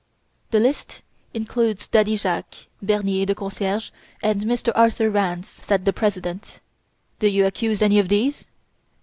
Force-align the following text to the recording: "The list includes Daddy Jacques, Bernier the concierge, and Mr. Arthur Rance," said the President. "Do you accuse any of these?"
"The 0.49 0.59
list 0.59 1.03
includes 1.31 1.87
Daddy 1.87 2.15
Jacques, 2.17 2.65
Bernier 2.81 3.27
the 3.27 3.35
concierge, 3.35 3.91
and 4.23 4.41
Mr. 4.41 4.71
Arthur 4.73 5.11
Rance," 5.11 5.47
said 5.47 5.85
the 5.85 5.93
President. 5.93 6.59
"Do 7.19 7.27
you 7.27 7.45
accuse 7.45 7.83
any 7.83 7.99
of 7.99 8.09
these?" 8.09 8.47